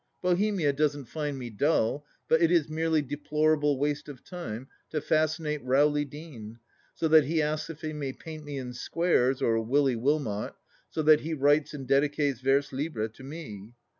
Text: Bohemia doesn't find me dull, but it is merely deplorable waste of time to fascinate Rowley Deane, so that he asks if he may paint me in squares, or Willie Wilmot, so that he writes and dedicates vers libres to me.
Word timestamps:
Bohemia 0.23 0.73
doesn't 0.73 1.05
find 1.05 1.37
me 1.37 1.51
dull, 1.51 2.07
but 2.27 2.41
it 2.41 2.49
is 2.49 2.67
merely 2.67 3.03
deplorable 3.03 3.77
waste 3.77 4.09
of 4.09 4.23
time 4.23 4.67
to 4.89 4.99
fascinate 4.99 5.63
Rowley 5.63 6.05
Deane, 6.05 6.57
so 6.95 7.07
that 7.07 7.25
he 7.25 7.39
asks 7.39 7.69
if 7.69 7.81
he 7.81 7.93
may 7.93 8.11
paint 8.11 8.43
me 8.43 8.57
in 8.57 8.73
squares, 8.73 9.43
or 9.43 9.59
Willie 9.61 9.95
Wilmot, 9.95 10.55
so 10.89 11.03
that 11.03 11.19
he 11.19 11.35
writes 11.35 11.75
and 11.75 11.87
dedicates 11.87 12.39
vers 12.41 12.73
libres 12.73 13.11
to 13.17 13.23
me. 13.23 13.75